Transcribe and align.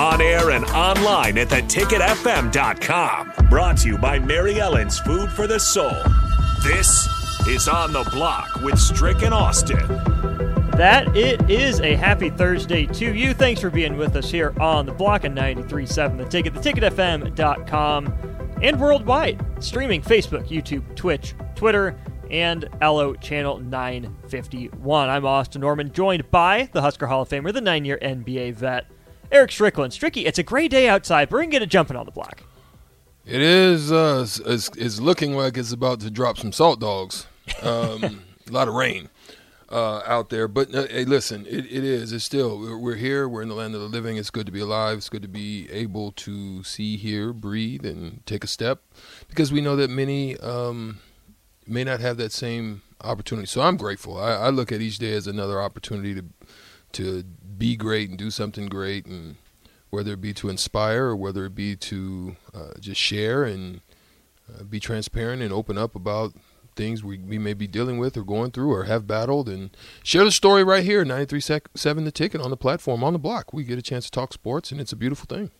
On 0.00 0.20
air 0.22 0.52
and 0.52 0.64
online 0.70 1.36
at 1.36 1.48
theticketfm.com. 1.48 3.32
Brought 3.50 3.76
to 3.76 3.88
you 3.88 3.98
by 3.98 4.18
Mary 4.18 4.58
Ellen's 4.58 4.98
Food 4.98 5.30
for 5.30 5.46
the 5.46 5.60
Soul. 5.60 5.94
This 6.62 7.06
is 7.46 7.68
On 7.68 7.92
the 7.92 8.08
Block 8.10 8.48
with 8.62 8.78
Stricken 8.78 9.34
Austin. 9.34 9.86
That 10.70 11.14
it 11.14 11.50
is 11.50 11.82
a 11.82 11.96
happy 11.96 12.30
Thursday 12.30 12.86
to 12.86 13.14
you. 13.14 13.34
Thanks 13.34 13.60
for 13.60 13.68
being 13.68 13.98
with 13.98 14.16
us 14.16 14.30
here 14.30 14.54
on 14.58 14.86
the 14.86 14.94
block 14.94 15.24
of 15.24 15.32
93.7 15.32 16.16
The 16.16 16.24
Ticket, 16.24 16.54
theticketfm.com, 16.54 18.58
and 18.62 18.80
worldwide. 18.80 19.44
Streaming 19.62 20.00
Facebook, 20.00 20.48
YouTube, 20.48 20.96
Twitch, 20.96 21.34
Twitter, 21.54 21.94
and 22.30 22.66
Allo 22.80 23.12
Channel 23.16 23.58
951. 23.58 25.10
I'm 25.10 25.26
Austin 25.26 25.60
Norman, 25.60 25.92
joined 25.92 26.30
by 26.30 26.70
the 26.72 26.80
Husker 26.80 27.06
Hall 27.06 27.20
of 27.20 27.28
Famer, 27.28 27.52
the 27.52 27.60
nine 27.60 27.84
year 27.84 27.98
NBA 28.00 28.54
vet, 28.54 28.86
Eric 29.30 29.52
Strickland. 29.52 29.92
Stricky, 29.92 30.26
it's 30.26 30.38
a 30.38 30.42
great 30.42 30.70
day 30.70 30.88
outside. 30.88 31.30
We're 31.30 31.38
going 31.38 31.50
to 31.50 31.54
get 31.54 31.62
it 31.62 31.68
jumping 31.68 31.96
on 31.96 32.06
the 32.06 32.12
block. 32.12 32.42
It 33.26 33.40
is. 33.40 33.92
Uh, 33.92 34.26
it's, 34.46 34.70
it's 34.76 35.00
looking 35.00 35.36
like 35.36 35.56
it's 35.56 35.72
about 35.72 36.00
to 36.00 36.10
drop 36.10 36.38
some 36.38 36.52
salt 36.52 36.80
dogs. 36.80 37.26
Um, 37.62 38.24
a 38.48 38.52
lot 38.52 38.68
of 38.68 38.74
rain 38.74 39.08
uh, 39.70 40.02
out 40.06 40.30
there. 40.30 40.48
But 40.48 40.74
uh, 40.74 40.86
hey, 40.88 41.04
listen, 41.04 41.46
it, 41.46 41.66
it 41.66 41.84
is. 41.84 42.12
It's 42.12 42.24
still. 42.24 42.58
We're, 42.58 42.78
we're 42.78 42.96
here. 42.96 43.28
We're 43.28 43.42
in 43.42 43.48
the 43.48 43.54
land 43.54 43.74
of 43.74 43.80
the 43.80 43.88
living. 43.88 44.16
It's 44.16 44.30
good 44.30 44.46
to 44.46 44.52
be 44.52 44.60
alive. 44.60 44.98
It's 44.98 45.08
good 45.08 45.22
to 45.22 45.28
be 45.28 45.70
able 45.70 46.12
to 46.12 46.64
see, 46.64 46.96
hear, 46.96 47.32
breathe, 47.32 47.84
and 47.84 48.24
take 48.26 48.42
a 48.42 48.48
step 48.48 48.82
because 49.28 49.52
we 49.52 49.60
know 49.60 49.76
that 49.76 49.90
many. 49.90 50.36
Um, 50.38 50.98
may 51.70 51.84
not 51.84 52.00
have 52.00 52.16
that 52.18 52.32
same 52.32 52.82
opportunity. 53.02 53.46
So 53.46 53.62
I'm 53.62 53.76
grateful. 53.76 54.18
I, 54.18 54.32
I, 54.32 54.50
look 54.50 54.72
at 54.72 54.80
each 54.80 54.98
day 54.98 55.12
as 55.12 55.26
another 55.26 55.62
opportunity 55.62 56.14
to 56.14 56.24
to 56.92 57.22
be 57.22 57.76
great 57.76 58.08
and 58.08 58.18
do 58.18 58.30
something 58.30 58.66
great, 58.66 59.06
and 59.06 59.36
whether 59.90 60.12
it 60.12 60.20
be 60.20 60.32
to 60.34 60.48
inspire 60.48 61.04
or 61.04 61.16
whether 61.16 61.44
it 61.44 61.54
be 61.54 61.76
to 61.76 62.36
uh, 62.54 62.72
just 62.78 63.00
share 63.00 63.44
and 63.44 63.80
uh, 64.48 64.62
be 64.62 64.80
transparent 64.80 65.42
and 65.42 65.52
open 65.52 65.76
up 65.76 65.94
about 65.94 66.32
things 66.76 67.02
we, 67.02 67.18
we 67.18 67.38
may 67.38 67.52
be 67.52 67.66
dealing 67.66 67.98
with 67.98 68.16
or 68.16 68.22
going 68.22 68.50
through 68.50 68.72
or 68.72 68.84
have 68.84 69.06
battled 69.06 69.48
and 69.48 69.76
share 70.02 70.24
the 70.24 70.30
story 70.30 70.64
right 70.64 70.84
here 70.84 71.04
93.7 71.04 72.04
the 72.04 72.12
ticket 72.12 72.40
on 72.40 72.50
the 72.50 72.56
platform 72.56 73.04
on 73.04 73.12
the 73.12 73.18
block. 73.18 73.52
We 73.52 73.64
get 73.64 73.78
a 73.78 73.82
chance 73.82 74.06
to 74.06 74.10
talk 74.10 74.32
sports 74.32 74.70
and 74.70 74.80
it's 74.80 74.92
a 74.92 74.96
beautiful 74.96 75.26
thing 75.26 75.50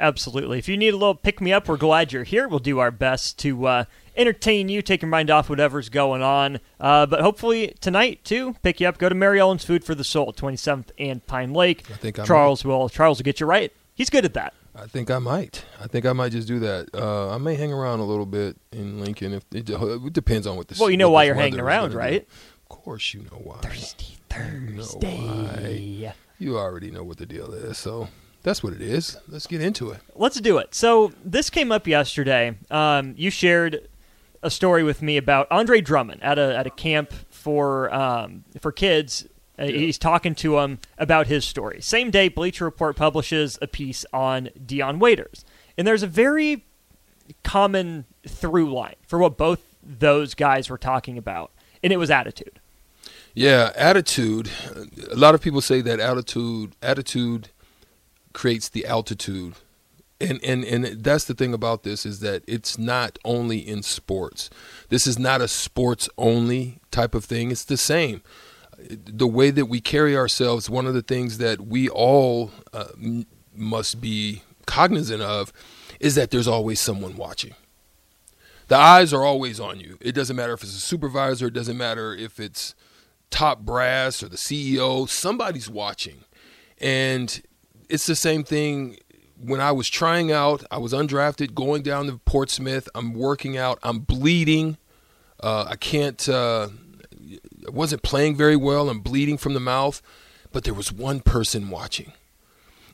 Absolutely. 0.00 0.58
If 0.58 0.66
you 0.66 0.78
need 0.78 0.94
a 0.94 0.96
little 0.96 1.14
pick 1.14 1.40
me 1.42 1.52
up, 1.52 1.68
we're 1.68 1.76
glad 1.76 2.10
you're 2.12 2.24
here. 2.24 2.48
We'll 2.48 2.58
do 2.58 2.78
our 2.78 2.90
best 2.90 3.38
to 3.40 3.66
uh, 3.66 3.84
entertain 4.16 4.70
you, 4.70 4.80
take 4.80 5.02
your 5.02 5.10
mind 5.10 5.30
off 5.30 5.50
whatever's 5.50 5.90
going 5.90 6.22
on. 6.22 6.58
Uh, 6.80 7.04
but 7.04 7.20
hopefully 7.20 7.74
tonight 7.80 8.24
too, 8.24 8.54
pick 8.62 8.80
you 8.80 8.88
up. 8.88 8.96
Go 8.96 9.10
to 9.10 9.14
Mary 9.14 9.38
Ellen's 9.38 9.64
Food 9.64 9.84
for 9.84 9.94
the 9.94 10.02
Soul, 10.02 10.32
27th 10.32 10.90
and 10.98 11.24
Pine 11.26 11.52
Lake. 11.52 11.84
I 11.90 11.96
think 11.96 12.18
I 12.18 12.24
Charles 12.24 12.64
might. 12.64 12.70
will 12.70 12.88
Charles 12.88 13.18
will 13.18 13.24
get 13.24 13.40
you 13.40 13.46
right. 13.46 13.72
He's 13.94 14.08
good 14.08 14.24
at 14.24 14.32
that. 14.34 14.54
I 14.74 14.86
think 14.86 15.10
I 15.10 15.18
might. 15.18 15.64
I 15.78 15.86
think 15.86 16.06
I 16.06 16.14
might 16.14 16.32
just 16.32 16.48
do 16.48 16.58
that. 16.60 16.88
Uh, 16.94 17.34
I 17.34 17.38
may 17.38 17.56
hang 17.56 17.72
around 17.72 18.00
a 18.00 18.04
little 18.04 18.24
bit 18.24 18.56
in 18.72 19.00
Lincoln. 19.00 19.34
If 19.34 19.44
it, 19.52 19.68
it 19.68 20.12
depends 20.14 20.46
on 20.46 20.56
what 20.56 20.68
the 20.68 20.76
well, 20.80 20.90
you 20.90 20.96
know 20.96 21.10
why 21.10 21.24
you're 21.24 21.34
hanging 21.34 21.60
around, 21.60 21.92
right? 21.92 22.22
Of 22.22 22.68
course, 22.68 23.12
you 23.12 23.20
know 23.20 23.38
why. 23.42 23.58
Thirsty 23.58 24.16
Thursday. 24.30 25.78
You, 25.78 26.06
know 26.06 26.12
you 26.38 26.56
already 26.56 26.90
know 26.90 27.04
what 27.04 27.18
the 27.18 27.26
deal 27.26 27.52
is. 27.52 27.76
So 27.78 28.08
that's 28.42 28.62
what 28.62 28.72
it 28.72 28.80
is. 28.80 29.16
Let's 29.28 29.46
get 29.46 29.60
into 29.60 29.90
it. 29.90 30.00
Let's 30.14 30.40
do 30.40 30.58
it. 30.58 30.74
So 30.74 31.12
this 31.24 31.50
came 31.50 31.70
up 31.72 31.86
yesterday. 31.86 32.56
Um, 32.70 33.14
you 33.16 33.30
shared 33.30 33.88
a 34.42 34.50
story 34.50 34.82
with 34.82 35.02
me 35.02 35.16
about 35.16 35.46
Andre 35.50 35.80
Drummond 35.80 36.22
at 36.22 36.38
a 36.38 36.56
at 36.56 36.66
a 36.66 36.70
camp 36.70 37.12
for 37.30 37.92
um, 37.94 38.44
for 38.60 38.72
kids. 38.72 39.26
Uh, 39.58 39.64
yeah. 39.64 39.78
He's 39.78 39.98
talking 39.98 40.34
to 40.36 40.52
them 40.52 40.78
about 40.96 41.26
his 41.26 41.44
story. 41.44 41.82
Same 41.82 42.10
day, 42.10 42.28
Bleacher 42.28 42.64
Report 42.64 42.96
publishes 42.96 43.58
a 43.60 43.66
piece 43.66 44.06
on 44.12 44.48
Dion 44.64 44.98
Waiters, 44.98 45.44
and 45.76 45.86
there's 45.86 46.02
a 46.02 46.06
very 46.06 46.64
common 47.44 48.06
through 48.26 48.72
line 48.72 48.96
for 49.06 49.18
what 49.18 49.36
both 49.36 49.62
those 49.82 50.34
guys 50.34 50.70
were 50.70 50.78
talking 50.78 51.18
about, 51.18 51.50
and 51.82 51.92
it 51.92 51.98
was 51.98 52.10
attitude. 52.10 52.58
Yeah, 53.34 53.72
attitude. 53.76 54.50
A 55.10 55.16
lot 55.16 55.34
of 55.34 55.40
people 55.42 55.60
say 55.60 55.80
that 55.82 56.00
attitude 56.00 56.74
attitude 56.82 57.50
creates 58.32 58.68
the 58.68 58.86
altitude 58.86 59.54
and 60.20 60.42
and 60.44 60.64
and 60.64 61.02
that's 61.02 61.24
the 61.24 61.34
thing 61.34 61.54
about 61.54 61.82
this 61.82 62.04
is 62.04 62.20
that 62.20 62.42
it's 62.46 62.78
not 62.78 63.18
only 63.24 63.58
in 63.58 63.82
sports. 63.82 64.50
This 64.90 65.06
is 65.06 65.18
not 65.18 65.40
a 65.40 65.48
sports 65.48 66.08
only 66.18 66.80
type 66.90 67.14
of 67.14 67.24
thing. 67.24 67.50
It's 67.50 67.64
the 67.64 67.76
same. 67.76 68.22
The 68.78 69.26
way 69.26 69.50
that 69.50 69.66
we 69.66 69.80
carry 69.80 70.16
ourselves, 70.16 70.70
one 70.70 70.86
of 70.86 70.94
the 70.94 71.02
things 71.02 71.38
that 71.38 71.60
we 71.66 71.88
all 71.88 72.50
uh, 72.72 72.88
must 73.54 74.00
be 74.00 74.42
cognizant 74.66 75.22
of 75.22 75.52
is 75.98 76.14
that 76.14 76.30
there's 76.30 76.48
always 76.48 76.80
someone 76.80 77.16
watching. 77.16 77.54
The 78.68 78.76
eyes 78.76 79.12
are 79.12 79.24
always 79.24 79.58
on 79.58 79.80
you. 79.80 79.98
It 80.00 80.12
doesn't 80.12 80.36
matter 80.36 80.52
if 80.52 80.62
it's 80.62 80.76
a 80.76 80.80
supervisor, 80.80 81.48
it 81.48 81.54
doesn't 81.54 81.76
matter 81.76 82.14
if 82.14 82.38
it's 82.38 82.74
top 83.28 83.60
brass 83.60 84.22
or 84.22 84.28
the 84.28 84.36
CEO, 84.36 85.08
somebody's 85.08 85.68
watching. 85.68 86.24
And 86.78 87.42
it's 87.90 88.06
the 88.06 88.16
same 88.16 88.44
thing 88.44 88.98
when 89.42 89.60
I 89.60 89.72
was 89.72 89.88
trying 89.88 90.30
out, 90.30 90.64
I 90.70 90.78
was 90.78 90.92
undrafted, 90.92 91.54
going 91.54 91.82
down 91.82 92.06
to 92.06 92.18
Portsmouth. 92.18 92.88
I'm 92.94 93.14
working 93.14 93.56
out. 93.56 93.78
I'm 93.82 94.00
bleeding. 94.00 94.76
Uh, 95.40 95.66
I 95.68 95.76
can't. 95.76 96.28
Uh, 96.28 96.68
I 97.66 97.70
wasn't 97.70 98.02
playing 98.02 98.36
very 98.36 98.56
well. 98.56 98.88
I'm 98.90 99.00
bleeding 99.00 99.38
from 99.38 99.54
the 99.54 99.60
mouth, 99.60 100.02
but 100.52 100.64
there 100.64 100.74
was 100.74 100.92
one 100.92 101.20
person 101.20 101.70
watching. 101.70 102.12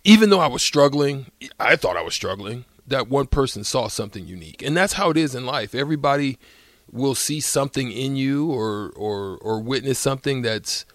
Even 0.04 0.30
though 0.30 0.40
I 0.40 0.46
was 0.46 0.64
struggling, 0.64 1.32
I 1.58 1.74
thought 1.76 1.96
I 1.96 2.02
was 2.02 2.14
struggling. 2.14 2.64
that 2.86 3.08
one 3.08 3.26
person 3.26 3.64
saw 3.64 3.88
something 3.88 4.26
unique, 4.26 4.62
and 4.62 4.76
that's 4.76 4.92
how 4.92 5.10
it 5.10 5.16
is 5.16 5.34
in 5.34 5.44
life. 5.44 5.74
Everybody 5.74 6.38
will 6.90 7.16
see 7.16 7.40
something 7.40 7.90
in 7.90 8.14
you 8.14 8.50
or 8.52 8.92
or 8.94 9.38
or 9.38 9.60
witness 9.60 9.98
something 9.98 10.42
that's 10.42 10.86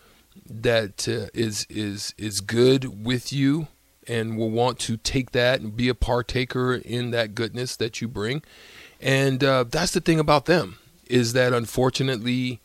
that 0.49 1.07
uh, 1.09 1.27
is 1.33 1.67
is 1.69 2.13
is 2.17 2.39
good 2.39 3.05
with 3.05 3.33
you 3.33 3.67
and 4.07 4.37
will 4.37 4.49
want 4.49 4.79
to 4.79 4.97
take 4.97 5.31
that 5.31 5.61
and 5.61 5.75
be 5.75 5.89
a 5.89 5.95
partaker 5.95 6.73
in 6.73 7.11
that 7.11 7.35
goodness 7.35 7.75
that 7.75 8.01
you 8.01 8.07
bring. 8.07 8.43
And 8.99 9.43
uh, 9.43 9.65
that's 9.67 9.91
the 9.91 10.01
thing 10.01 10.19
about 10.19 10.45
them 10.45 10.77
is 11.07 11.33
that 11.33 11.53
unfortunately 11.53 12.61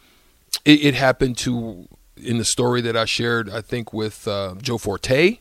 it, 0.64 0.84
it, 0.84 0.94
happened 0.94 1.36
to 1.38 1.88
in 2.16 2.38
the 2.38 2.44
story 2.44 2.80
that 2.80 2.96
I 2.96 3.04
shared 3.04 3.50
I 3.50 3.60
think 3.60 3.92
with 3.92 4.28
uh, 4.28 4.54
Joe 4.60 4.78
Forte. 4.78 5.38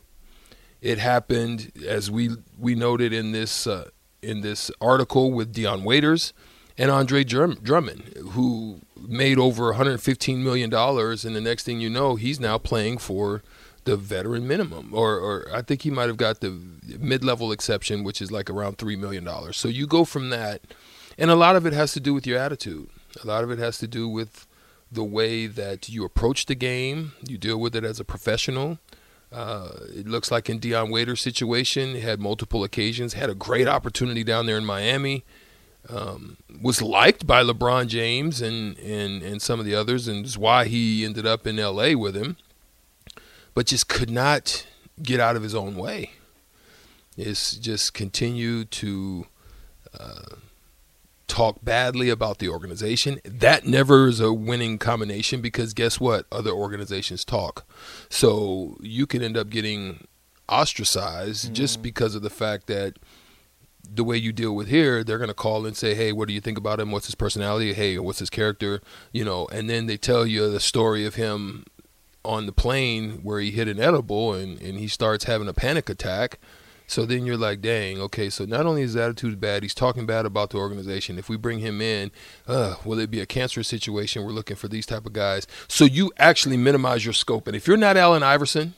It 0.82 0.98
happened 0.98 1.72
as 1.86 2.10
we 2.10 2.30
we 2.58 2.74
noted 2.74 3.12
in 3.12 3.32
this 3.32 3.66
uh, 3.66 3.90
in 4.22 4.40
this 4.40 4.70
article 4.80 5.32
with 5.32 5.52
Dion 5.52 5.84
Waiters 5.84 6.32
and 6.78 6.90
Andre 6.90 7.24
Drummond, 7.24 8.14
who 8.32 8.80
made 8.96 9.38
over 9.38 9.66
115 9.66 10.44
million 10.44 10.68
dollars, 10.68 11.24
and 11.24 11.34
the 11.34 11.40
next 11.40 11.64
thing 11.64 11.80
you 11.80 11.88
know, 11.88 12.16
he's 12.16 12.38
now 12.38 12.58
playing 12.58 12.98
for 12.98 13.42
the 13.86 13.96
veteran 13.96 14.46
minimum, 14.46 14.90
or, 14.92 15.16
or 15.18 15.48
I 15.52 15.62
think 15.62 15.82
he 15.82 15.90
might 15.90 16.08
have 16.08 16.18
got 16.18 16.40
the 16.40 16.60
mid-level 16.98 17.50
exception, 17.52 18.04
which 18.04 18.20
is 18.20 18.30
like 18.30 18.50
around 18.50 18.78
three 18.78 18.96
million 18.96 19.24
dollars. 19.24 19.56
So 19.56 19.68
you 19.68 19.86
go 19.86 20.04
from 20.04 20.28
that, 20.30 20.60
and 21.16 21.30
a 21.30 21.34
lot 21.34 21.56
of 21.56 21.64
it 21.64 21.72
has 21.72 21.92
to 21.94 22.00
do 22.00 22.12
with 22.12 22.26
your 22.26 22.38
attitude. 22.38 22.90
A 23.22 23.26
lot 23.26 23.42
of 23.42 23.50
it 23.50 23.58
has 23.58 23.78
to 23.78 23.86
do 23.86 24.08
with 24.08 24.46
the 24.92 25.04
way 25.04 25.46
that 25.46 25.88
you 25.88 26.04
approach 26.04 26.46
the 26.46 26.54
game, 26.54 27.12
you 27.26 27.38
deal 27.38 27.58
with 27.58 27.74
it 27.74 27.84
as 27.84 27.98
a 27.98 28.04
professional. 28.04 28.78
Uh, 29.32 29.70
it 29.88 30.06
looks 30.06 30.30
like 30.30 30.48
in 30.48 30.58
Dion 30.58 30.90
Waiter's 30.90 31.20
situation, 31.20 31.96
had 31.96 32.20
multiple 32.20 32.62
occasions, 32.62 33.14
had 33.14 33.28
a 33.28 33.34
great 33.34 33.66
opportunity 33.66 34.22
down 34.22 34.46
there 34.46 34.58
in 34.58 34.64
Miami 34.64 35.24
um, 35.88 36.36
was 36.62 36.82
liked 36.82 37.26
by 37.26 37.42
LeBron 37.42 37.86
James 37.86 38.40
and, 38.40 38.78
and, 38.78 39.22
and 39.22 39.40
some 39.40 39.60
of 39.60 39.66
the 39.66 39.74
others, 39.74 40.08
and 40.08 40.24
is 40.24 40.38
why 40.38 40.66
he 40.66 41.04
ended 41.04 41.26
up 41.26 41.46
in 41.46 41.56
LA 41.56 41.92
with 41.92 42.16
him, 42.16 42.36
but 43.56 43.66
just 43.66 43.88
could 43.88 44.10
not 44.10 44.66
get 45.02 45.18
out 45.18 45.34
of 45.34 45.42
his 45.42 45.54
own 45.54 45.76
way. 45.76 46.10
Is 47.16 47.52
just 47.52 47.94
continue 47.94 48.66
to 48.66 49.26
uh, 49.98 50.36
talk 51.26 51.64
badly 51.64 52.10
about 52.10 52.38
the 52.38 52.50
organization. 52.50 53.18
That 53.24 53.66
never 53.66 54.08
is 54.08 54.20
a 54.20 54.30
winning 54.30 54.76
combination 54.76 55.40
because 55.40 55.72
guess 55.72 55.98
what? 55.98 56.26
Other 56.30 56.50
organizations 56.50 57.24
talk. 57.24 57.64
So 58.10 58.76
you 58.82 59.06
can 59.06 59.22
end 59.22 59.38
up 59.38 59.48
getting 59.48 60.06
ostracized 60.50 61.50
mm. 61.50 61.52
just 61.54 61.82
because 61.82 62.14
of 62.14 62.20
the 62.20 62.28
fact 62.28 62.66
that 62.66 62.98
the 63.88 64.04
way 64.04 64.18
you 64.18 64.32
deal 64.32 64.54
with 64.54 64.68
here, 64.68 65.02
they're 65.02 65.16
going 65.16 65.28
to 65.28 65.34
call 65.34 65.64
and 65.64 65.74
say, 65.74 65.94
"Hey, 65.94 66.12
what 66.12 66.28
do 66.28 66.34
you 66.34 66.42
think 66.42 66.58
about 66.58 66.78
him? 66.78 66.90
What's 66.90 67.06
his 67.06 67.14
personality? 67.14 67.72
Hey, 67.72 67.98
what's 67.98 68.18
his 68.18 68.28
character?" 68.28 68.82
You 69.12 69.24
know, 69.24 69.46
and 69.50 69.70
then 69.70 69.86
they 69.86 69.96
tell 69.96 70.26
you 70.26 70.50
the 70.50 70.60
story 70.60 71.06
of 71.06 71.14
him 71.14 71.64
on 72.26 72.46
the 72.46 72.52
plane 72.52 73.20
where 73.22 73.40
he 73.40 73.50
hit 73.50 73.68
an 73.68 73.80
edible 73.80 74.34
and 74.34 74.60
and 74.60 74.78
he 74.78 74.88
starts 74.88 75.24
having 75.24 75.48
a 75.48 75.54
panic 75.54 75.88
attack. 75.88 76.38
So 76.88 77.04
then 77.04 77.26
you're 77.26 77.36
like, 77.36 77.60
dang, 77.60 78.00
okay, 78.00 78.30
so 78.30 78.44
not 78.44 78.64
only 78.64 78.82
is 78.82 78.90
his 78.90 78.96
attitude 78.96 79.40
bad, 79.40 79.64
he's 79.64 79.74
talking 79.74 80.06
bad 80.06 80.24
about 80.24 80.50
the 80.50 80.58
organization. 80.58 81.18
If 81.18 81.28
we 81.28 81.36
bring 81.36 81.58
him 81.58 81.80
in, 81.80 82.12
uh, 82.46 82.76
will 82.84 83.00
it 83.00 83.10
be 83.10 83.20
a 83.20 83.26
cancerous 83.26 83.66
situation? 83.66 84.24
We're 84.24 84.30
looking 84.30 84.56
for 84.56 84.68
these 84.68 84.86
type 84.86 85.04
of 85.04 85.12
guys. 85.12 85.48
So 85.66 85.84
you 85.84 86.12
actually 86.16 86.56
minimize 86.56 87.04
your 87.04 87.12
scope. 87.12 87.48
And 87.48 87.56
if 87.56 87.66
you're 87.66 87.76
not 87.76 87.96
Allen 87.96 88.22
Iverson, 88.22 88.74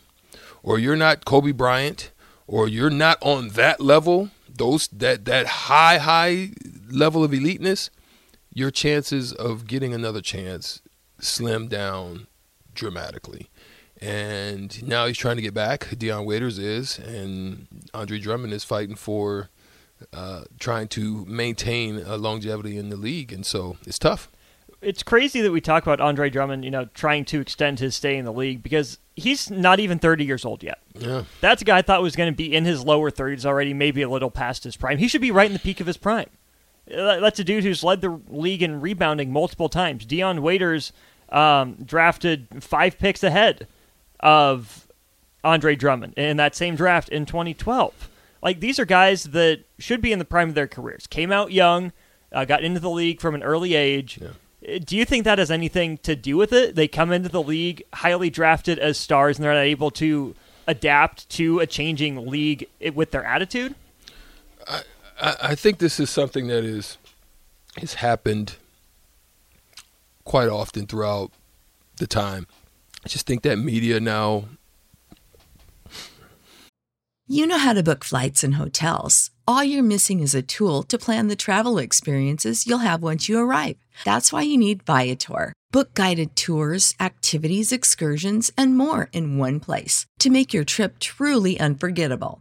or 0.62 0.78
you're 0.78 0.96
not 0.96 1.26
Kobe 1.26 1.52
Bryant, 1.52 2.10
or 2.46 2.66
you're 2.66 2.88
not 2.88 3.18
on 3.20 3.50
that 3.50 3.78
level, 3.78 4.30
those 4.48 4.88
that 4.88 5.26
that 5.26 5.46
high 5.46 5.98
high 5.98 6.52
level 6.90 7.22
of 7.22 7.32
eliteness, 7.32 7.90
your 8.54 8.70
chances 8.70 9.32
of 9.34 9.66
getting 9.66 9.92
another 9.92 10.22
chance 10.22 10.80
slim 11.20 11.68
down 11.68 12.26
dramatically. 12.78 13.50
And 14.00 14.86
now 14.86 15.06
he's 15.06 15.18
trying 15.18 15.36
to 15.36 15.42
get 15.42 15.54
back. 15.54 15.88
Dion 15.98 16.24
Waiters 16.24 16.58
is, 16.58 16.98
and 16.98 17.66
Andre 17.92 18.18
Drummond 18.18 18.52
is 18.52 18.62
fighting 18.62 18.94
for 18.94 19.50
uh, 20.12 20.44
trying 20.60 20.88
to 20.88 21.24
maintain 21.26 21.98
a 21.98 22.16
longevity 22.16 22.78
in 22.78 22.90
the 22.90 22.96
league, 22.96 23.32
and 23.32 23.44
so 23.44 23.76
it's 23.84 23.98
tough 23.98 24.30
it's 24.80 25.02
crazy 25.02 25.40
that 25.40 25.50
we 25.50 25.60
talk 25.60 25.82
about 25.82 26.00
Andre 26.00 26.30
Drummond, 26.30 26.64
you 26.64 26.70
know, 26.70 26.86
trying 26.94 27.24
to 27.26 27.40
extend 27.40 27.80
his 27.80 27.96
stay 27.96 28.16
in 28.16 28.24
the 28.24 28.32
league 28.32 28.62
because 28.62 28.98
he's 29.16 29.50
not 29.50 29.80
even 29.80 29.98
30 29.98 30.24
years 30.24 30.44
old 30.44 30.62
yet. 30.62 30.78
Yeah. 30.94 31.24
That's 31.40 31.62
a 31.62 31.64
guy 31.64 31.78
I 31.78 31.82
thought 31.82 32.02
was 32.02 32.16
going 32.16 32.32
to 32.32 32.36
be 32.36 32.54
in 32.54 32.64
his 32.64 32.84
lower 32.84 33.10
30s 33.10 33.44
already, 33.44 33.74
maybe 33.74 34.02
a 34.02 34.08
little 34.08 34.30
past 34.30 34.64
his 34.64 34.76
prime. 34.76 34.98
He 34.98 35.08
should 35.08 35.20
be 35.20 35.30
right 35.30 35.46
in 35.46 35.52
the 35.52 35.58
peak 35.58 35.80
of 35.80 35.86
his 35.86 35.96
prime. 35.96 36.30
That's 36.86 37.38
a 37.38 37.44
dude 37.44 37.64
who's 37.64 37.84
led 37.84 38.00
the 38.00 38.20
league 38.28 38.62
in 38.62 38.80
rebounding 38.80 39.32
multiple 39.32 39.68
times. 39.68 40.06
Dion 40.06 40.42
Waiters 40.42 40.92
um, 41.30 41.74
drafted 41.84 42.46
five 42.62 42.98
picks 42.98 43.22
ahead 43.22 43.66
of 44.20 44.88
Andre 45.44 45.76
Drummond 45.76 46.14
in 46.14 46.36
that 46.38 46.54
same 46.54 46.76
draft 46.76 47.08
in 47.08 47.26
2012. 47.26 48.08
Like, 48.42 48.60
these 48.60 48.78
are 48.78 48.84
guys 48.84 49.24
that 49.24 49.64
should 49.78 50.00
be 50.00 50.12
in 50.12 50.18
the 50.18 50.24
prime 50.24 50.48
of 50.48 50.54
their 50.54 50.68
careers. 50.68 51.06
Came 51.06 51.32
out 51.32 51.52
young, 51.52 51.92
uh, 52.32 52.44
got 52.44 52.62
into 52.62 52.80
the 52.80 52.90
league 52.90 53.20
from 53.20 53.34
an 53.34 53.42
early 53.42 53.74
age. 53.74 54.18
Yeah 54.20 54.30
do 54.84 54.96
you 54.96 55.04
think 55.04 55.24
that 55.24 55.38
has 55.38 55.50
anything 55.50 55.98
to 55.98 56.16
do 56.16 56.36
with 56.36 56.52
it? 56.52 56.74
They 56.74 56.88
come 56.88 57.12
into 57.12 57.28
the 57.28 57.42
league 57.42 57.84
highly 57.94 58.28
drafted 58.28 58.78
as 58.78 58.98
stars 58.98 59.38
and 59.38 59.44
they're 59.44 59.54
not 59.54 59.60
able 59.60 59.90
to 59.92 60.34
adapt 60.66 61.28
to 61.30 61.60
a 61.60 61.66
changing 61.66 62.26
league 62.26 62.68
with 62.94 63.10
their 63.10 63.24
attitude? 63.24 63.74
I, 64.68 64.82
I 65.20 65.54
think 65.54 65.78
this 65.78 65.98
is 65.98 66.10
something 66.10 66.48
that 66.48 66.64
is 66.64 66.98
has 67.78 67.94
happened 67.94 68.56
quite 70.28 70.48
often 70.50 70.86
throughout 70.86 71.32
the 71.96 72.06
time. 72.06 72.46
I 73.04 73.08
just 73.08 73.26
think 73.26 73.42
that 73.42 73.56
media 73.56 73.98
now. 73.98 74.44
You 77.26 77.46
know 77.46 77.58
how 77.58 77.72
to 77.72 77.82
book 77.82 78.04
flights 78.04 78.44
and 78.44 78.54
hotels. 78.54 79.30
All 79.46 79.64
you're 79.64 79.82
missing 79.82 80.20
is 80.20 80.34
a 80.34 80.42
tool 80.42 80.82
to 80.84 80.98
plan 80.98 81.28
the 81.28 81.36
travel 81.36 81.78
experiences 81.78 82.66
you'll 82.66 82.86
have 82.90 83.02
once 83.02 83.28
you 83.28 83.38
arrive. 83.38 83.76
That's 84.04 84.30
why 84.30 84.42
you 84.42 84.58
need 84.58 84.82
Viator. 84.82 85.54
Book 85.72 85.94
guided 85.94 86.36
tours, 86.36 86.94
activities, 87.00 87.72
excursions, 87.72 88.50
and 88.56 88.76
more 88.76 89.08
in 89.12 89.38
one 89.38 89.60
place 89.60 90.04
to 90.18 90.30
make 90.30 90.52
your 90.52 90.64
trip 90.64 90.98
truly 90.98 91.58
unforgettable. 91.58 92.40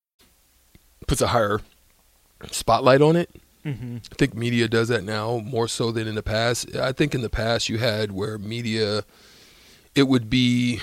Puts 1.07 1.21
a 1.21 1.27
higher 1.27 1.61
spotlight 2.51 3.01
on 3.01 3.15
it. 3.15 3.29
Mm-hmm. 3.65 3.97
I 4.11 4.15
think 4.15 4.33
media 4.33 4.67
does 4.67 4.87
that 4.87 5.03
now 5.03 5.37
more 5.37 5.67
so 5.67 5.91
than 5.91 6.07
in 6.07 6.15
the 6.15 6.23
past. 6.23 6.75
I 6.75 6.91
think 6.91 7.13
in 7.13 7.21
the 7.21 7.29
past 7.29 7.69
you 7.69 7.77
had 7.77 8.11
where 8.11 8.37
media, 8.37 9.03
it 9.93 10.03
would 10.03 10.29
be. 10.29 10.79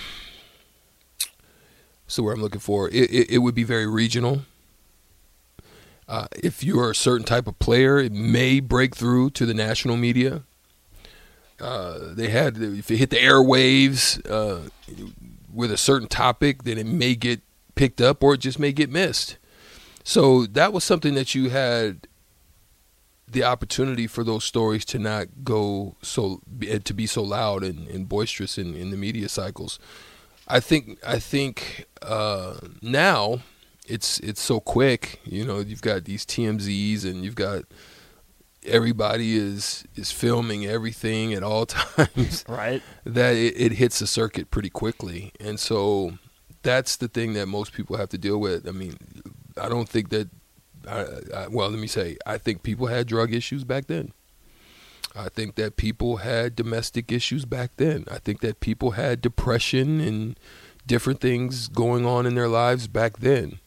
So 2.06 2.22
where 2.22 2.32
I'm 2.32 2.40
looking 2.40 2.60
for 2.60 2.88
it, 2.88 2.94
it, 2.94 3.30
it 3.30 3.38
would 3.38 3.54
be 3.54 3.64
very 3.64 3.86
regional. 3.86 4.42
Uh, 6.08 6.26
if 6.42 6.64
you're 6.64 6.90
a 6.90 6.94
certain 6.94 7.26
type 7.26 7.46
of 7.46 7.58
player, 7.58 7.98
it 7.98 8.12
may 8.12 8.60
break 8.60 8.96
through 8.96 9.30
to 9.30 9.44
the 9.44 9.52
national 9.52 9.96
media. 9.98 10.42
Uh, 11.60 12.14
they 12.14 12.28
had 12.28 12.56
if 12.56 12.90
it 12.90 12.96
hit 12.96 13.10
the 13.10 13.16
airwaves 13.16 14.24
uh, 14.30 14.70
with 15.52 15.70
a 15.70 15.76
certain 15.76 16.08
topic, 16.08 16.62
then 16.62 16.78
it 16.78 16.86
may 16.86 17.14
get 17.14 17.42
picked 17.74 18.00
up 18.00 18.22
or 18.22 18.34
it 18.34 18.38
just 18.38 18.58
may 18.58 18.72
get 18.72 18.88
missed. 18.88 19.36
So 20.08 20.46
that 20.46 20.72
was 20.72 20.84
something 20.84 21.12
that 21.16 21.34
you 21.34 21.50
had 21.50 22.08
the 23.30 23.44
opportunity 23.44 24.06
for 24.06 24.24
those 24.24 24.42
stories 24.42 24.86
to 24.86 24.98
not 24.98 25.26
go 25.44 25.96
so 26.00 26.40
to 26.82 26.94
be 26.94 27.06
so 27.06 27.22
loud 27.22 27.62
and, 27.62 27.86
and 27.88 28.08
boisterous 28.08 28.56
in, 28.56 28.74
in 28.74 28.88
the 28.90 28.96
media 28.96 29.28
cycles. 29.28 29.78
I 30.48 30.60
think 30.60 30.98
I 31.06 31.18
think 31.18 31.84
uh, 32.00 32.54
now 32.80 33.40
it's 33.86 34.18
it's 34.20 34.40
so 34.40 34.60
quick. 34.60 35.20
You 35.24 35.44
know, 35.44 35.58
you've 35.58 35.82
got 35.82 36.06
these 36.06 36.24
TMZs 36.24 37.04
and 37.04 37.22
you've 37.22 37.34
got 37.34 37.64
everybody 38.64 39.36
is 39.36 39.84
is 39.94 40.10
filming 40.10 40.64
everything 40.64 41.34
at 41.34 41.42
all 41.42 41.66
times. 41.76 42.46
Right. 42.48 42.82
That 43.04 43.36
it, 43.36 43.60
it 43.60 43.72
hits 43.72 43.98
the 43.98 44.06
circuit 44.06 44.50
pretty 44.50 44.70
quickly, 44.70 45.32
and 45.38 45.60
so 45.60 46.16
that's 46.62 46.96
the 46.96 47.08
thing 47.08 47.34
that 47.34 47.46
most 47.46 47.74
people 47.74 47.98
have 47.98 48.08
to 48.08 48.18
deal 48.18 48.38
with. 48.38 48.66
I 48.66 48.72
mean, 48.72 48.96
I 49.60 49.68
don't 49.68 49.88
think 49.88 50.10
that. 50.10 50.28
I, 50.86 51.04
I, 51.36 51.48
well, 51.48 51.68
let 51.68 51.78
me 51.78 51.86
say, 51.86 52.16
I 52.24 52.38
think 52.38 52.62
people 52.62 52.86
had 52.86 53.06
drug 53.06 53.34
issues 53.34 53.64
back 53.64 53.88
then. 53.88 54.12
I 55.14 55.28
think 55.28 55.56
that 55.56 55.76
people 55.76 56.18
had 56.18 56.54
domestic 56.54 57.10
issues 57.10 57.44
back 57.44 57.72
then. 57.76 58.04
I 58.10 58.18
think 58.18 58.40
that 58.40 58.60
people 58.60 58.92
had 58.92 59.20
depression 59.20 60.00
and 60.00 60.38
different 60.86 61.20
things 61.20 61.68
going 61.68 62.06
on 62.06 62.26
in 62.26 62.34
their 62.34 62.48
lives 62.48 62.88
back 62.88 63.18
then. 63.18 63.58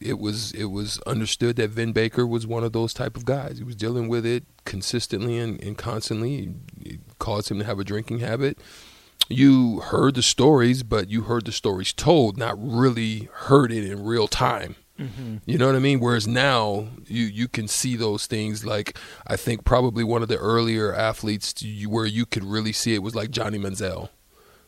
It, 0.00 0.18
was 0.18 0.50
it 0.52 0.64
was 0.64 0.98
understood 1.00 1.56
that 1.56 1.70
Vin 1.70 1.92
Baker 1.92 2.26
was 2.26 2.46
one 2.46 2.64
of 2.64 2.72
those 2.72 2.92
type 2.92 3.16
of 3.16 3.24
guys. 3.24 3.58
He 3.58 3.64
was 3.64 3.76
dealing 3.76 4.08
with 4.08 4.26
it 4.26 4.44
consistently 4.64 5.38
and, 5.38 5.62
and 5.62 5.78
constantly. 5.78 6.54
It 6.84 7.00
caused 7.20 7.50
him 7.50 7.60
to 7.60 7.64
have 7.64 7.78
a 7.78 7.84
drinking 7.84 8.18
habit. 8.18 8.58
You 9.28 9.80
heard 9.80 10.16
the 10.16 10.22
stories, 10.22 10.82
but 10.82 11.08
you 11.08 11.22
heard 11.22 11.44
the 11.44 11.52
stories 11.52 11.92
told, 11.92 12.36
not 12.36 12.56
really 12.58 13.28
heard 13.32 13.70
it 13.70 13.88
in 13.88 14.04
real 14.04 14.26
time. 14.26 14.74
Mm-hmm. 14.98 15.38
You 15.44 15.58
know 15.58 15.66
what 15.66 15.74
I 15.74 15.80
mean? 15.80 15.98
Whereas 15.98 16.26
now 16.26 16.86
you 17.06 17.24
you 17.24 17.48
can 17.48 17.66
see 17.66 17.96
those 17.96 18.26
things. 18.26 18.64
Like 18.64 18.96
I 19.26 19.36
think 19.36 19.64
probably 19.64 20.04
one 20.04 20.22
of 20.22 20.28
the 20.28 20.36
earlier 20.36 20.94
athletes 20.94 21.52
to, 21.54 21.84
where 21.86 22.06
you 22.06 22.26
could 22.26 22.44
really 22.44 22.72
see 22.72 22.94
it 22.94 23.02
was 23.02 23.14
like 23.14 23.30
Johnny 23.30 23.58
Manziel, 23.58 24.10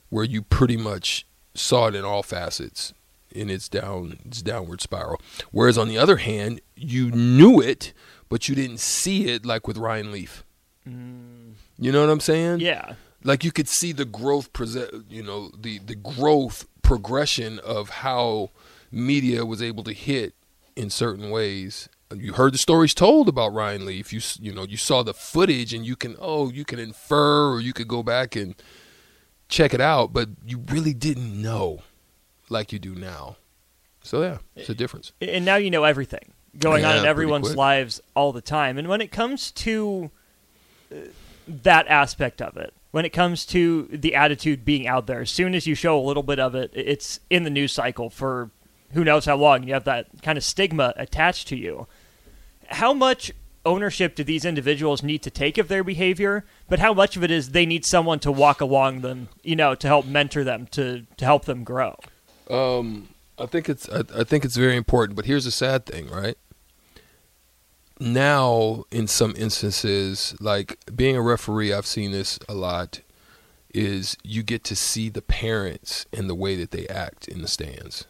where 0.09 0.25
you 0.25 0.43
pretty 0.43 0.77
much 0.77 1.27
saw 1.55 1.87
it 1.87 1.95
in 1.95 2.05
all 2.05 2.23
facets 2.23 2.93
in 3.31 3.51
its 3.51 3.69
down 3.69 4.19
its 4.25 4.43
downward 4.43 4.81
spiral. 4.81 5.21
Whereas 5.53 5.79
on 5.79 5.89
the 5.89 5.99
other 5.99 6.17
hand, 6.17 6.61
you 6.75 7.11
knew 7.11 7.61
it, 7.61 7.93
but 8.29 8.49
you 8.49 8.55
didn't 8.55 8.81
see 8.81 9.29
it 9.29 9.47
like 9.47 9.69
with 9.69 9.77
Ryan 9.77 10.11
Leaf. 10.11 10.45
Mm. 10.89 11.53
You 11.79 11.93
know 11.93 12.01
what 12.01 12.11
I'm 12.11 12.21
saying? 12.21 12.61
Yeah. 12.61 12.95
Like 13.23 13.45
you 13.45 13.53
could 13.53 13.69
see 13.69 13.93
the 13.93 14.05
growth 14.05 14.51
you 15.09 15.23
know, 15.23 15.51
the 15.57 15.79
the 15.79 15.95
growth 15.95 16.67
progression 16.83 17.59
of 17.61 17.91
how 17.91 18.51
media 18.97 19.45
was 19.45 19.63
able 19.63 19.85
to 19.85 19.93
hit 19.93 20.35
in 20.75 20.91
certain 20.91 21.31
ways. 21.31 21.89
You 22.15 22.33
heard 22.35 22.55
the 22.55 22.59
stories 22.59 22.95
told 22.95 23.29
about 23.29 23.53
Ryan 23.53 23.85
Leaf. 23.85 24.13
You 24.13 24.21
you 24.41 24.55
know 24.55 24.65
you 24.65 24.77
saw 24.77 25.03
the 25.03 25.15
footage 25.15 25.75
and 25.75 25.85
you 25.85 25.97
can 25.97 26.17
oh 26.21 26.51
you 26.51 26.65
can 26.65 26.79
infer 26.79 27.53
or 27.53 27.61
you 27.61 27.73
could 27.73 27.89
go 27.89 28.03
back 28.03 28.37
and 28.37 28.55
check 29.49 29.75
it 29.75 29.81
out, 29.81 30.13
but 30.13 30.29
you 30.47 30.65
really 30.69 30.95
didn't 30.95 31.41
know 31.41 31.81
like 32.49 32.73
you 32.73 32.79
do 32.79 32.95
now. 32.95 33.37
So 34.03 34.23
yeah, 34.23 34.39
it's 34.55 34.69
a 34.71 34.75
difference. 34.75 35.13
And 35.21 35.45
now 35.45 35.57
you 35.57 35.71
know 35.71 35.85
everything 35.85 36.33
going 36.59 36.83
Yeah, 36.83 36.93
on 36.93 36.99
in 36.99 37.05
everyone's 37.07 37.57
lives 37.57 38.01
all 38.15 38.33
the 38.33 38.41
time. 38.41 38.79
And 38.79 38.89
when 38.89 39.01
it 39.01 39.11
comes 39.11 39.51
to 39.53 40.11
uh, 40.93 40.97
that 41.49 41.89
aspect 41.89 42.41
of 42.41 42.57
it, 42.57 42.73
when 42.93 43.05
it 43.05 43.11
comes 43.11 43.45
to 43.47 43.89
the 43.91 44.15
attitude 44.15 44.65
being 44.65 44.87
out 44.87 45.07
there, 45.07 45.21
as 45.21 45.31
soon 45.31 45.55
as 45.55 45.67
you 45.67 45.75
show 45.75 45.99
a 45.99 46.01
little 46.01 46.23
bit 46.23 46.39
of 46.39 46.55
it, 46.55 46.71
it's 46.73 47.21
in 47.29 47.43
the 47.43 47.51
news 47.51 47.73
cycle 47.73 48.11
for 48.11 48.51
who 48.93 49.05
knows 49.05 49.25
how 49.25 49.37
long. 49.37 49.63
You 49.65 49.75
have 49.75 49.85
that 49.85 50.07
kind 50.23 50.39
of 50.39 50.45
stigma 50.45 50.93
attached 50.97 51.49
to 51.49 51.57
you. 51.57 51.87
How 52.69 52.93
much 52.93 53.33
ownership 53.65 54.15
do 54.15 54.25
these 54.25 54.45
individuals 54.45 55.03
need 55.03 55.23
to 55.23 55.31
take 55.31 55.59
of 55.59 55.69
their 55.69 55.85
behavior? 55.85 56.45
But 56.69 56.79
how 56.79 56.95
much 56.95 57.17
of 57.17 57.25
it 57.25 57.31
is 57.31 57.51
they 57.51 57.67
need 57.67 57.85
someone 57.85 58.21
to 58.21 58.33
walk 58.33 58.61
along 58.61 59.01
them, 59.01 59.29
you 59.43 59.57
know, 59.57 59.75
to 59.75 59.87
help 59.87 60.07
mentor 60.07 60.45
them, 60.45 60.67
to 60.73 61.07
to 61.17 61.25
help 61.25 61.45
them 61.45 61.65
grow? 61.65 61.97
Um, 62.49 63.09
I 63.39 63.47
think 63.47 63.69
it's 63.69 63.89
I, 63.89 64.03
I 64.15 64.25
think 64.25 64.45
it's 64.45 64.57
very 64.57 64.77
important. 64.77 65.17
But 65.17 65.27
here's 65.27 65.45
the 65.45 65.51
sad 65.51 65.85
thing, 65.85 66.09
right? 66.09 66.39
Now, 67.99 68.85
in 68.91 69.07
some 69.07 69.35
instances, 69.37 70.35
like 70.39 70.79
being 70.95 71.17
a 71.17 71.23
referee, 71.23 71.73
I've 71.73 71.87
seen 71.87 72.13
this 72.13 72.39
a 72.49 72.55
lot. 72.55 73.01
Is 73.75 74.17
you 74.23 74.43
get 74.43 74.65
to 74.65 74.77
see 74.77 75.11
the 75.11 75.21
parents 75.21 76.07
and 76.11 76.31
the 76.31 76.35
way 76.35 76.57
that 76.57 76.71
they 76.71 76.87
act 76.89 77.29
in 77.29 77.43
the 77.43 77.49
stands. 77.49 78.07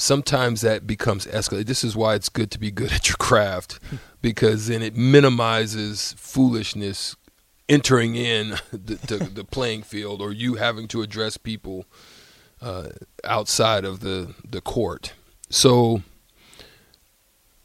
Sometimes 0.00 0.62
that 0.62 0.86
becomes 0.86 1.26
escalated. 1.26 1.66
This 1.66 1.84
is 1.84 1.94
why 1.94 2.14
it's 2.14 2.30
good 2.30 2.50
to 2.52 2.58
be 2.58 2.70
good 2.70 2.90
at 2.90 3.08
your 3.08 3.18
craft, 3.18 3.78
because 4.22 4.66
then 4.68 4.80
it 4.80 4.96
minimizes 4.96 6.14
foolishness 6.16 7.16
entering 7.68 8.16
in 8.16 8.56
the, 8.72 8.94
the, 8.94 9.30
the 9.32 9.44
playing 9.44 9.82
field 9.82 10.22
or 10.22 10.32
you 10.32 10.54
having 10.54 10.88
to 10.88 11.02
address 11.02 11.36
people 11.36 11.84
uh, 12.62 12.88
outside 13.24 13.84
of 13.84 14.00
the 14.00 14.34
the 14.48 14.62
court. 14.62 15.12
So 15.50 16.02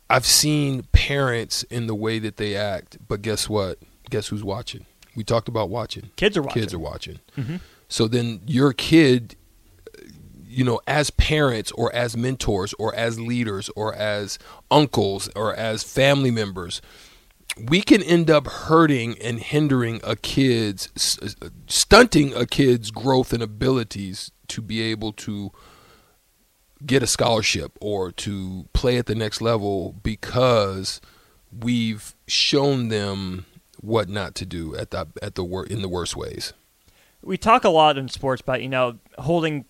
I've 0.09 0.25
seen 0.25 0.83
parents 0.91 1.63
in 1.63 1.87
the 1.87 1.95
way 1.95 2.19
that 2.19 2.35
they 2.35 2.55
act, 2.55 2.97
but 3.07 3.21
guess 3.21 3.47
what? 3.47 3.79
Guess 4.09 4.27
who's 4.27 4.43
watching? 4.43 4.85
We 5.15 5.23
talked 5.23 5.47
about 5.47 5.69
watching. 5.69 6.11
Kids 6.17 6.35
are 6.37 6.41
watching. 6.41 6.61
Kids 6.61 6.73
are 6.73 6.79
watching. 6.79 7.19
So 7.87 8.07
then 8.07 8.41
your 8.45 8.73
kid, 8.73 9.35
you 10.55 10.63
know, 10.63 10.79
as 10.87 11.09
parents 11.09 11.71
or 11.73 11.93
as 11.93 12.15
mentors 12.15 12.73
or 12.79 12.95
as 12.95 13.19
leaders 13.19 13.69
or 13.75 13.93
as 13.93 14.39
uncles 14.71 15.29
or 15.35 15.53
as 15.53 15.83
family 15.83 16.31
members, 16.31 16.81
we 17.67 17.81
can 17.81 18.01
end 18.01 18.29
up 18.29 18.47
hurting 18.47 19.17
and 19.21 19.39
hindering 19.39 19.99
a 20.03 20.15
kid's 20.15 20.89
uh, 21.21 21.49
stunting 21.67 22.33
a 22.33 22.45
kid's 22.45 22.89
growth 22.89 23.33
and 23.33 23.43
abilities 23.43 24.31
to 24.47 24.61
be 24.61 24.81
able 24.81 25.11
to 25.11 25.51
get 26.85 27.03
a 27.03 27.07
scholarship 27.07 27.77
or 27.81 28.11
to 28.13 28.69
play 28.71 28.97
at 28.97 29.07
the 29.07 29.15
next 29.15 29.41
level 29.41 29.93
because 30.03 31.01
we've 31.51 32.15
shown 32.27 32.87
them 32.87 33.45
what 33.81 34.07
not 34.07 34.35
to 34.35 34.45
do 34.45 34.73
at 34.77 34.91
the 34.91 35.05
at 35.21 35.35
the 35.35 35.43
in 35.69 35.81
the 35.81 35.89
worst 35.89 36.15
ways. 36.15 36.53
we 37.21 37.37
talk 37.37 37.65
a 37.65 37.69
lot 37.69 37.97
in 37.97 38.07
sports 38.07 38.41
about 38.41 38.61
you 38.61 38.69
know 38.69 38.97
holding 39.17 39.65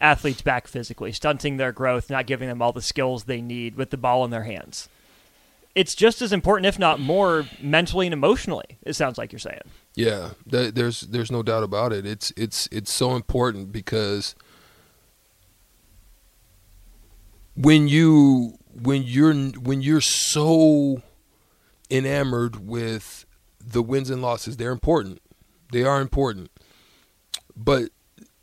athletes 0.00 0.42
back 0.42 0.66
physically, 0.66 1.12
stunting 1.12 1.56
their 1.56 1.72
growth, 1.72 2.10
not 2.10 2.26
giving 2.26 2.48
them 2.48 2.62
all 2.62 2.72
the 2.72 2.82
skills 2.82 3.24
they 3.24 3.40
need 3.40 3.76
with 3.76 3.90
the 3.90 3.96
ball 3.96 4.24
in 4.24 4.30
their 4.30 4.44
hands. 4.44 4.88
It's 5.74 5.94
just 5.94 6.22
as 6.22 6.32
important, 6.32 6.66
if 6.66 6.78
not 6.78 6.98
more, 6.98 7.46
mentally 7.60 8.06
and 8.06 8.12
emotionally. 8.12 8.78
It 8.82 8.94
sounds 8.94 9.18
like 9.18 9.32
you're 9.32 9.38
saying. 9.38 9.60
Yeah, 9.94 10.30
th- 10.50 10.74
there's 10.74 11.02
there's 11.02 11.30
no 11.30 11.42
doubt 11.42 11.62
about 11.62 11.92
it. 11.92 12.06
It's 12.06 12.32
it's 12.36 12.68
it's 12.72 12.92
so 12.92 13.14
important 13.14 13.70
because 13.70 14.34
when 17.54 17.86
you 17.86 18.58
when 18.82 19.02
you're 19.04 19.34
when 19.34 19.80
you're 19.80 20.00
so 20.00 21.02
enamored 21.90 22.66
with 22.66 23.24
the 23.60 23.82
wins 23.82 24.10
and 24.10 24.22
losses. 24.22 24.56
They're 24.56 24.72
important. 24.72 25.20
They 25.72 25.84
are 25.84 26.00
important. 26.00 26.50
But 27.56 27.90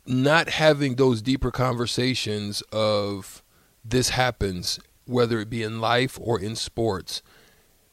not 0.06 0.48
having 0.48 0.96
those 0.96 1.22
deeper 1.22 1.50
conversations 1.50 2.62
of 2.72 3.42
this 3.84 4.10
happens, 4.10 4.78
whether 5.04 5.40
it 5.40 5.50
be 5.50 5.62
in 5.62 5.80
life 5.80 6.18
or 6.20 6.40
in 6.40 6.56
sports, 6.56 7.22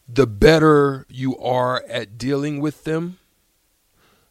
the 0.08 0.28
better 0.28 1.06
you 1.10 1.38
are 1.38 1.84
at 1.88 2.18
dealing 2.18 2.60
with 2.60 2.84
them, 2.84 3.20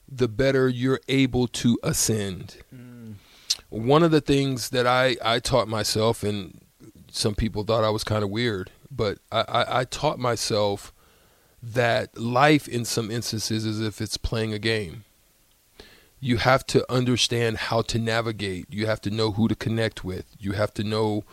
the 0.09 0.29
better 0.29 0.69
you're 0.69 1.01
able 1.09 1.49
to 1.49 1.79
ascend. 1.83 2.59
Mm. 2.75 3.15
One 3.71 4.03
of 4.03 4.11
the 4.11 4.21
things 4.21 4.71
that 4.71 4.87
I, 4.87 5.17
I 5.25 5.39
taught 5.39 5.69
myself, 5.69 6.23
and 6.23 6.61
some 7.11 7.35
people 7.35 7.65
thought 7.65 7.85
I 7.85 7.91
was 7.91 8.05
kind 8.05 8.23
of 8.23 8.31
weird, 8.31 8.71
but 8.91 9.19
I, 9.31 9.41
I, 9.41 9.81
I 9.81 9.85
taught 9.85 10.19
myself 10.19 10.93
that 11.63 12.19
life 12.19 12.69
in 12.69 12.85
some 12.85 13.11
instances 13.11 13.65
is 13.65 13.81
if 13.81 14.01
it's 14.01 14.17
playing 14.17 14.53
a 14.53 14.59
game. 14.59 15.05
You 16.25 16.37
have 16.37 16.65
to 16.67 16.91
understand 16.91 17.57
how 17.57 17.83
to 17.83 17.99
navigate. 17.99 18.67
You 18.71 18.87
have 18.87 19.01
to 19.01 19.11
know 19.11 19.33
who 19.33 19.49
to 19.49 19.57
connect 19.57 20.05
with. 20.05 20.25
You 20.39 20.53
have 20.53 20.73
to 20.75 20.85
know 20.85 21.25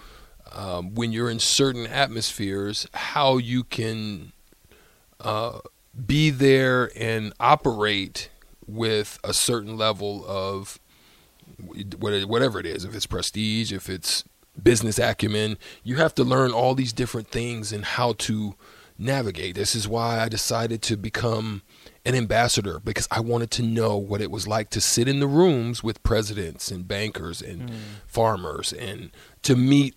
um, 0.52 0.96
when 0.96 1.12
you're 1.12 1.30
in 1.30 1.38
certain 1.38 1.86
atmospheres 1.86 2.88
how 2.96 3.38
you 3.38 3.64
can 3.64 4.32
uh, 5.20 5.60
be 6.08 6.32
there 6.32 6.90
and 6.96 7.34
operate 7.40 8.30
with 8.66 9.20
a 9.24 9.32
certain 9.32 9.78
level 9.78 10.26
of 10.28 10.80
whatever 12.00 12.60
it 12.60 12.66
is, 12.66 12.84
if 12.84 12.96
it's 12.96 13.06
prestige, 13.06 13.72
if 13.72 13.90
it's 13.90 14.24
business 14.62 14.98
acumen, 14.98 15.60
you 15.84 15.98
have 15.98 16.16
to 16.16 16.24
learn 16.24 16.52
all 16.52 16.74
these 16.74 16.94
different 16.94 17.30
things 17.30 17.72
and 17.72 17.86
how 17.86 18.14
to 18.14 18.56
navigate. 18.98 19.54
This 19.54 19.76
is 19.76 19.88
why 19.88 20.20
I 20.20 20.30
decided 20.30 20.82
to 20.84 20.98
become 20.98 21.62
an 22.10 22.16
ambassador 22.16 22.80
because 22.80 23.08
I 23.12 23.20
wanted 23.20 23.52
to 23.52 23.64
know 23.64 23.96
what 23.96 24.20
it 24.20 24.32
was 24.32 24.48
like 24.48 24.72
to 24.72 24.82
sit 24.82 25.08
in 25.08 25.20
the 25.20 25.28
rooms 25.28 25.84
with 25.84 26.02
presidents 26.02 26.72
and 26.72 26.88
bankers 26.88 27.40
and 27.40 27.70
mm. 27.70 27.76
farmers 28.08 28.74
and 28.74 29.12
to 29.44 29.56
meet 29.56 29.96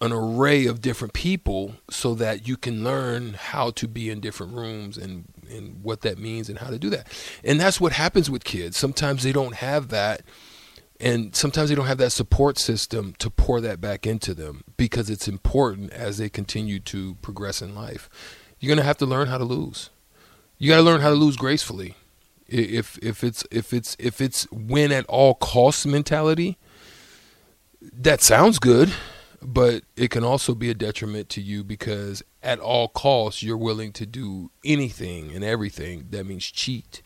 an 0.00 0.12
array 0.12 0.66
of 0.66 0.80
different 0.80 1.14
people 1.14 1.74
so 1.90 2.14
that 2.14 2.46
you 2.46 2.56
can 2.56 2.84
learn 2.84 3.34
how 3.34 3.70
to 3.72 3.88
be 3.88 4.08
in 4.08 4.20
different 4.20 4.54
rooms 4.54 4.96
and 4.96 5.24
and 5.50 5.82
what 5.82 6.02
that 6.02 6.16
means 6.16 6.48
and 6.48 6.60
how 6.60 6.70
to 6.70 6.78
do 6.78 6.88
that. 6.90 7.08
And 7.42 7.60
that's 7.60 7.80
what 7.80 7.92
happens 7.92 8.30
with 8.30 8.44
kids. 8.44 8.76
Sometimes 8.76 9.24
they 9.24 9.32
don't 9.32 9.56
have 9.56 9.88
that 9.88 10.22
and 11.00 11.34
sometimes 11.34 11.68
they 11.68 11.74
don't 11.74 11.86
have 11.86 11.98
that 11.98 12.12
support 12.12 12.56
system 12.56 13.14
to 13.18 13.28
pour 13.28 13.60
that 13.60 13.80
back 13.80 14.06
into 14.06 14.32
them 14.32 14.62
because 14.76 15.10
it's 15.10 15.26
important 15.26 15.92
as 15.92 16.18
they 16.18 16.28
continue 16.28 16.78
to 16.78 17.16
progress 17.16 17.60
in 17.60 17.74
life. 17.74 18.08
You're 18.60 18.68
going 18.68 18.78
to 18.78 18.84
have 18.84 18.98
to 18.98 19.06
learn 19.06 19.26
how 19.26 19.38
to 19.38 19.44
lose. 19.44 19.90
You 20.62 20.68
got 20.68 20.76
to 20.76 20.82
learn 20.82 21.00
how 21.00 21.08
to 21.08 21.16
lose 21.16 21.36
gracefully. 21.36 21.96
If 22.46 22.96
if 22.98 23.24
it's 23.24 23.44
if 23.50 23.72
it's 23.72 23.96
if 23.98 24.20
it's 24.20 24.46
win 24.52 24.92
at 24.92 25.04
all 25.06 25.34
costs 25.34 25.86
mentality, 25.86 26.56
that 27.80 28.20
sounds 28.20 28.58
good, 28.58 28.92
but 29.40 29.82
it 29.96 30.10
can 30.10 30.22
also 30.22 30.54
be 30.54 30.70
a 30.70 30.74
detriment 30.74 31.28
to 31.30 31.40
you 31.40 31.64
because 31.64 32.22
at 32.42 32.60
all 32.60 32.86
costs 32.86 33.42
you're 33.42 33.56
willing 33.56 33.90
to 33.92 34.06
do 34.06 34.52
anything 34.64 35.32
and 35.32 35.42
everything 35.42 36.06
that 36.10 36.26
means 36.26 36.44
cheat 36.44 37.02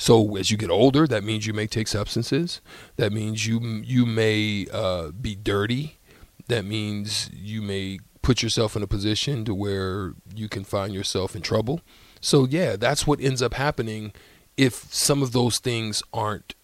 so 0.00 0.36
as 0.36 0.50
you 0.50 0.56
get 0.56 0.70
older, 0.70 1.08
that 1.08 1.24
means 1.24 1.46
you 1.46 1.52
may 1.52 1.66
take 1.66 1.88
substances. 1.88 2.60
That 2.96 3.12
means 3.12 3.46
you 3.46 3.60
you 3.84 4.06
may 4.06 4.66
uh, 4.72 5.10
be 5.10 5.34
dirty. 5.34 5.98
That 6.46 6.64
means 6.64 7.28
you 7.34 7.60
may 7.60 7.98
put 8.22 8.42
yourself 8.42 8.76
in 8.76 8.82
a 8.82 8.86
position 8.86 9.44
to 9.44 9.54
where 9.54 10.14
you 10.34 10.48
can 10.48 10.62
find 10.62 10.94
yourself 10.94 11.34
in 11.34 11.42
trouble. 11.42 11.80
So 12.20 12.46
yeah, 12.46 12.76
that's 12.76 13.06
what 13.06 13.20
ends 13.20 13.42
up 13.42 13.54
happening 13.54 14.12
if 14.56 14.92
some 14.92 15.22
of 15.22 15.32
those 15.32 15.58
things 15.58 16.02
aren't 16.12 16.54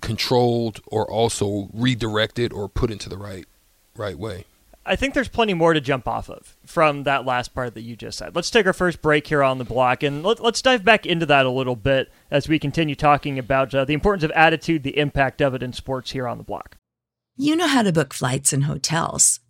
controlled 0.00 0.80
or 0.86 1.10
also 1.10 1.68
redirected 1.72 2.52
or 2.52 2.68
put 2.68 2.90
into 2.90 3.08
the 3.08 3.18
right 3.18 3.46
right 3.96 4.18
way. 4.18 4.44
I 4.84 4.96
think 4.96 5.12
there's 5.12 5.28
plenty 5.28 5.52
more 5.52 5.74
to 5.74 5.80
jump 5.80 6.08
off 6.08 6.30
of 6.30 6.56
from 6.64 7.04
that 7.04 7.26
last 7.26 7.54
part 7.54 7.74
that 7.74 7.82
you 7.82 7.96
just 7.96 8.18
said. 8.18 8.34
Let's 8.34 8.50
take 8.50 8.66
our 8.66 8.72
first 8.72 9.02
break 9.02 9.26
here 9.26 9.42
on 9.42 9.58
the 9.58 9.64
block 9.64 10.02
and 10.02 10.24
let, 10.24 10.40
us 10.40 10.62
dive 10.62 10.84
back 10.84 11.04
into 11.04 11.26
that 11.26 11.44
a 11.44 11.50
little 11.50 11.76
bit 11.76 12.10
as 12.30 12.48
we 12.48 12.58
continue 12.58 12.94
talking 12.94 13.38
about 13.38 13.74
uh, 13.74 13.84
the 13.84 13.92
importance 13.92 14.24
of 14.24 14.30
attitude, 14.32 14.82
the 14.82 14.98
impact 14.98 15.42
of 15.42 15.54
it 15.54 15.62
in 15.62 15.74
sports 15.74 16.12
here 16.12 16.26
on 16.26 16.38
the 16.38 16.44
block. 16.44 16.76
You 17.36 17.56
know 17.56 17.68
how 17.68 17.82
to 17.82 17.92
book 17.92 18.12
flights 18.14 18.52
and 18.52 18.64
hotels. 18.64 19.40